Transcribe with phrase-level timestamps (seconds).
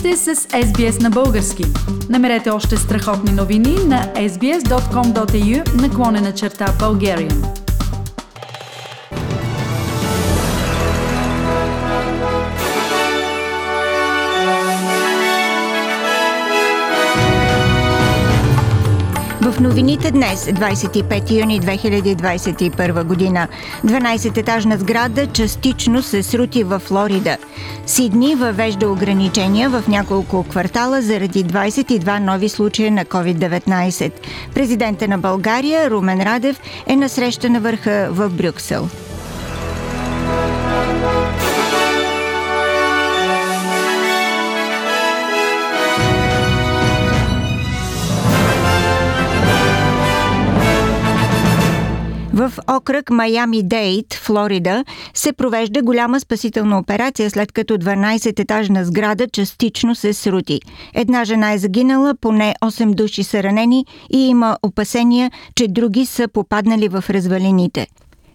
[0.00, 1.64] сте с SBS на български.
[2.08, 7.60] Намерете още страхотни новини на sbs.com.au наклонена черта Bulgarian.
[19.42, 23.48] В новините днес, 25 юни 2021 година,
[23.84, 27.36] 12-етажна сграда частично се срути в Флорида.
[27.86, 34.12] Сидни въвежда ограничения в няколко квартала заради 22 нови случая на COVID-19.
[34.54, 38.88] Президента на България Румен Радев е на среща на върха в Брюксел.
[52.40, 59.94] В окръг Майами Дейт, Флорида, се провежда голяма спасителна операция, след като 12-етажна сграда частично
[59.94, 60.60] се срути.
[60.94, 66.28] Една жена е загинала, поне 8 души са ранени и има опасения, че други са
[66.28, 67.86] попаднали в развалините.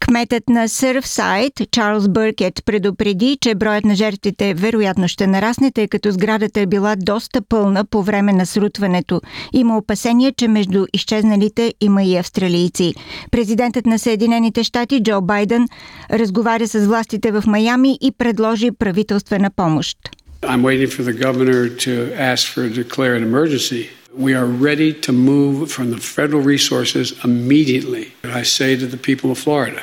[0.00, 6.10] Кметът на Сърфсайд, Чарлз Бъркет, предупреди, че броят на жертвите вероятно ще нарасне, тъй като
[6.10, 9.20] сградата е била доста пълна по време на срутването.
[9.52, 12.94] Има опасение, че между изчезналите има и австралийци.
[13.30, 15.66] Президентът на Съединените щати Джо Байден
[16.10, 19.98] разговаря с властите в Майами и предложи правителствена помощ.
[20.42, 21.92] I'm waiting for the governor to
[22.32, 23.82] ask for declare an emergency.
[24.16, 28.14] We are ready to move from the federal resources immediately.
[28.22, 29.82] And I say to the people of Florida,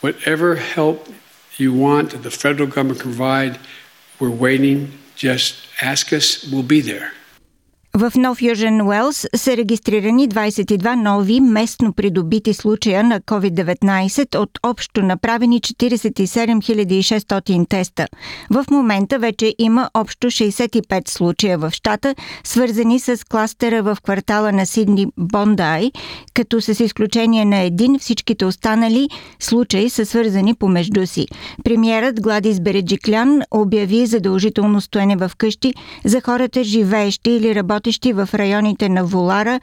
[0.00, 1.08] whatever help
[1.56, 3.60] you want that the federal government provide,
[4.18, 4.98] we're waiting.
[5.14, 7.12] Just ask us, we'll be there.
[7.96, 15.02] В Нов Южен Уелс са регистрирани 22 нови местно придобити случая на COVID-19 от общо
[15.02, 18.06] направени 47 600 теста.
[18.50, 24.66] В момента вече има общо 65 случая в щата, свързани с кластера в квартала на
[24.66, 25.90] Сидни Бондай,
[26.34, 29.08] като с изключение на един всичките останали
[29.40, 31.26] случаи са свързани помежду си.
[31.64, 38.28] Премьерът Гладис Береджиклян обяви задължително стоене в къщи за хората живеещи или работещи работещи в
[38.34, 39.60] районите на Волара,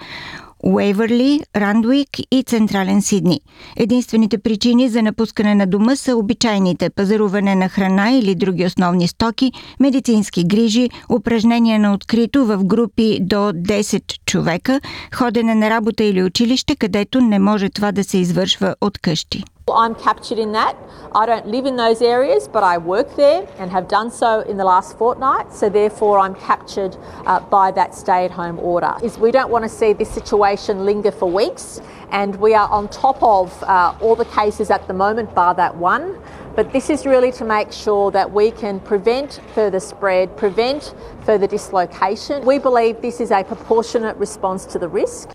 [0.64, 3.40] Уейвърли, Рандуик и Централен Сидни.
[3.78, 9.52] Единствените причини за напускане на дома са обичайните пазаруване на храна или други основни стоки,
[9.80, 14.82] медицински грижи, упражнения на открито в групи до 10 човека,
[15.16, 19.44] ходене на работа или училище, където не може това да се извършва от къщи.
[19.74, 20.78] I'm captured in that.
[21.14, 24.58] I don't live in those areas, but I work there and have done so in
[24.58, 25.54] the last fortnight.
[25.54, 26.96] So therefore, I'm captured
[27.26, 28.96] uh, by that stay-at-home order.
[29.04, 32.88] Is we don't want to see this situation linger for weeks, and we are on
[32.90, 36.18] top of uh, all the cases at the moment, bar that one.
[36.56, 40.94] But this is really to make sure that we can prevent further spread, prevent
[41.26, 42.46] further dislocation.
[42.46, 45.30] We believe this is a proportionate response to the risk.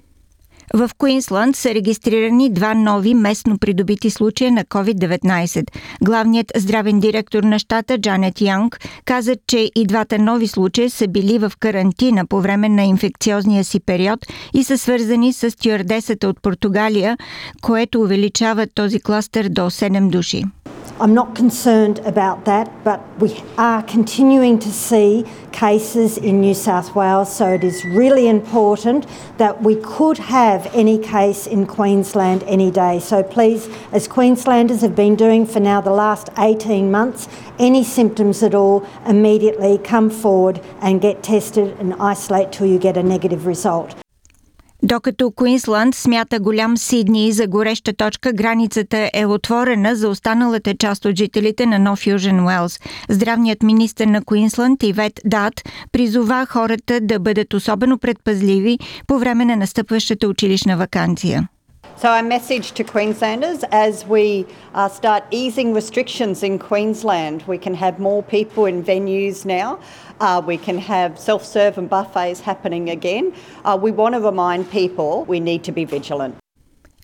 [0.74, 5.70] В Куинсланд са регистрирани два нови местно придобити случая на COVID-19.
[6.02, 11.38] Главният здравен директор на щата Джанет Янг каза, че и двата нови случая са били
[11.38, 17.18] в карантина по време на инфекциозния си период и са свързани с стюардесата от Португалия,
[17.62, 20.44] което увеличава този кластър до 7 души.
[20.98, 26.94] I'm not concerned about that, but we are continuing to see cases in New South
[26.94, 32.70] Wales, so it is really important that we could have any case in Queensland any
[32.70, 32.98] day.
[32.98, 38.42] So please, as Queenslanders have been doing for now the last 18 months, any symptoms
[38.42, 43.44] at all, immediately come forward and get tested and isolate till you get a negative
[43.44, 43.94] result.
[44.88, 51.16] Докато Куинсланд смята голям Сидни за гореща точка, границата е отворена за останалата част от
[51.16, 52.80] жителите на Нов Южен Уелс.
[53.08, 55.54] Здравният министр на Куинсланд Ивет Дат
[55.92, 61.48] призова хората да бъдат особено предпазливи по време на настъпващата училищна вакансия.
[61.98, 67.72] So, our message to Queenslanders as we uh, start easing restrictions in Queensland, we can
[67.72, 69.80] have more people in venues now.
[70.20, 73.32] Uh, we can have self serve and buffets happening again.
[73.64, 76.36] Uh, we want to remind people we need to be vigilant.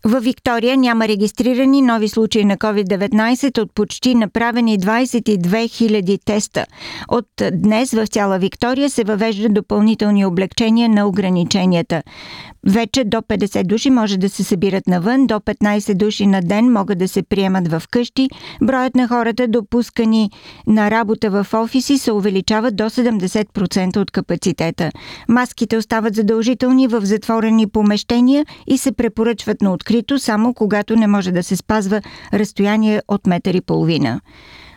[0.04, 6.66] В Виктория няма регистрирани нови случаи на COVID-19 от почти направени 22 000 теста.
[7.08, 12.02] От днес в цяла Виктория се въвеждат допълнителни облегчения на ограниченията.
[12.66, 16.99] Вече до 50 души може да се събират навън, до 15 души на ден могат
[16.99, 18.28] да се приемат в къщи.
[18.62, 20.31] Броят на хората, допускани
[20.66, 24.90] на работа в офиси, се увеличава до 70% от капацитета.
[25.28, 31.32] Маските остават задължителни в затворени помещения и се препоръчват на открито само когато не може
[31.32, 32.02] да се спазва
[32.34, 34.20] разстояние от метър и половина.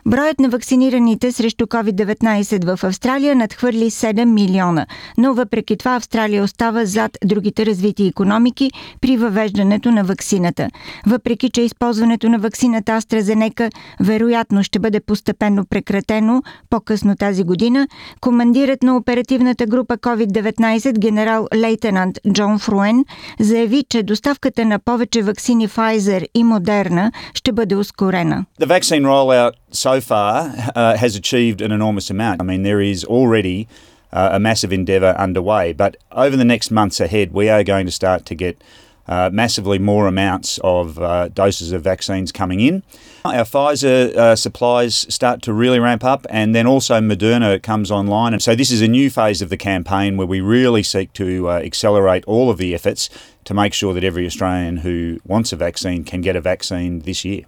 [0.08, 4.86] Броят на вакцинираните срещу COVID-19 в Австралия надхвърли 7 милиона,
[5.18, 8.72] но въпреки това Австралия остава зад другите развити економики
[9.02, 10.70] при въвеждането на вакцината.
[11.08, 17.88] Въпреки, че използването на вакцината AstraZeneca вероятно ще бъде постепенно прекратено по-късно тази година,
[18.22, 23.06] командирът на оперативната група COVID-19 генерал лейтенант Джон Фруен
[23.40, 28.46] заяви, че доставката на повече вакцини Pfizer и Moderna ще бъде ускорена.
[28.62, 32.42] The vaccine rollout so far uh, has achieved an enormous amount.
[32.42, 33.68] I mean, there is already
[34.12, 37.92] uh, a massive endeavour underway, but over the next months ahead, we are going to
[37.92, 38.62] start to get
[39.08, 42.84] uh, massively more amounts of uh, doses of vaccines coming in.
[43.24, 48.34] Our Pfizer uh, supplies start to really ramp up, and then also Moderna comes online.
[48.34, 51.50] And so, this is a new phase of the campaign where we really seek to
[51.50, 53.10] uh, accelerate all of the efforts
[53.44, 57.24] to make sure that every Australian who wants a vaccine can get a vaccine this
[57.24, 57.46] year.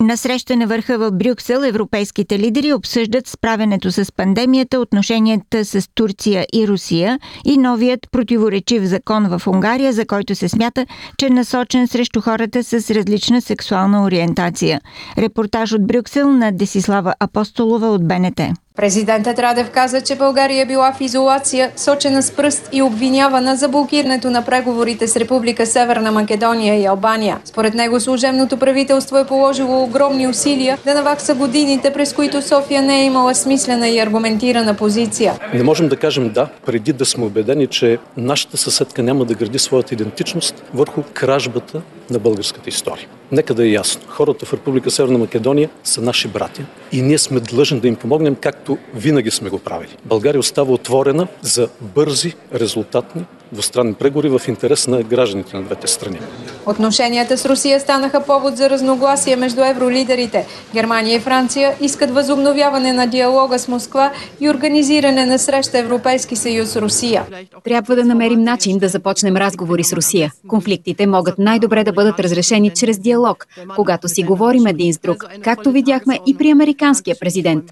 [0.00, 6.46] На среща на върха в Брюксел европейските лидери обсъждат справянето с пандемията, отношенията с Турция
[6.52, 10.86] и Русия и новият противоречив закон в Унгария, за който се смята,
[11.18, 14.80] че е насочен срещу хората с различна сексуална ориентация.
[15.18, 18.40] Репортаж от Брюксел на Десислава Апостолова от БНТ.
[18.76, 23.68] Президентът Радев каза, че България е била в изолация, сочена с пръст и обвинявана за
[23.68, 27.38] блокирането на преговорите с Република Северна Македония и Албания.
[27.44, 33.00] Според него служебното правителство е положило огромни усилия да навакса годините, през които София не
[33.00, 35.34] е имала смислена и аргументирана позиция.
[35.54, 39.58] Не можем да кажем да, преди да сме убедени, че нашата съседка няма да гради
[39.58, 43.08] своята идентичност върху кражбата на българската история.
[43.32, 44.02] Нека да е ясно.
[44.06, 46.62] Хората в Република Северна Македония са наши братя
[46.92, 49.96] и ние сме длъжни да им помогнем, както винаги сме го правили.
[50.04, 56.18] България остава отворена за бързи, резултатни двустранни преговори в интерес на гражданите на двете страни.
[56.66, 60.46] Отношенията с Русия станаха повод за разногласие между евролидерите.
[60.74, 66.76] Германия и Франция искат възобновяване на диалога с Москва и организиране на среща Европейски съюз
[66.76, 67.26] Русия.
[67.64, 70.32] Трябва да намерим начин да започнем разговори с Русия.
[70.48, 75.70] Конфликтите могат най-добре да бъдат разрешени чрез диалог, когато си говорим един с друг, както
[75.70, 77.64] видяхме и при американския президент.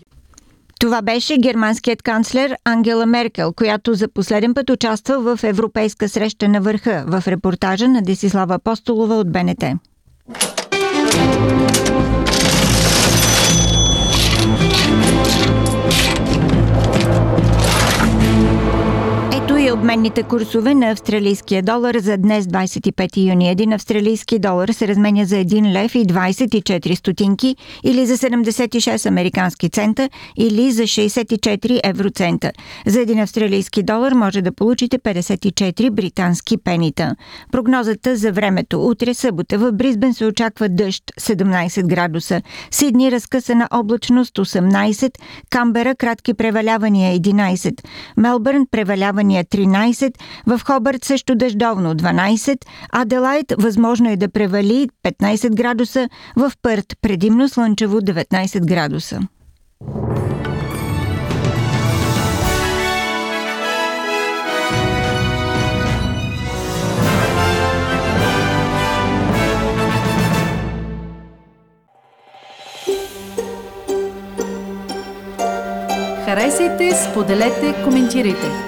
[0.78, 6.60] Това беше германският канцлер Ангела Меркел, която за последен път участва в Европейска среща на
[6.60, 9.64] върха в репортажа на Десислава Апостолова от БНТ.
[19.78, 23.50] Обменните курсове на австралийския долар за днес 25 юни.
[23.50, 29.68] Един австралийски долар се разменя за 1 лев и 24 стотинки или за 76 американски
[29.68, 32.52] цента или за 64 евроцента.
[32.86, 37.16] За един австралийски долар може да получите 54 британски пенита.
[37.52, 38.86] Прогнозата за времето.
[38.86, 42.42] Утре събота в Бризбен се очаква дъжд 17 градуса.
[42.70, 45.10] Сидни разкъсана облачност 18,
[45.50, 47.82] Камбера кратки превалявания 11,
[48.16, 50.14] Мелбърн превалявания 13, 13,
[50.46, 57.48] в Хобърт също дъждовно 12, Аделайт възможно е да превали 15 градуса, в Пърт предимно
[57.48, 59.20] слънчево 19 градуса.
[76.24, 78.67] Харесайте, споделете, коментирайте.